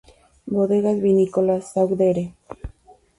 Bodegas 0.53 0.97
vinícolas 1.03 1.69
Sauk-Dere. 1.73 2.25